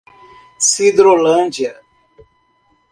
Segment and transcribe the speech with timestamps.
[0.67, 1.77] Sidrolândia